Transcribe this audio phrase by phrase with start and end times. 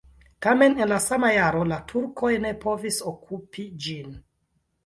[0.45, 4.21] Tamen en la sama jaro la turkoj ne povis okupi ĝin.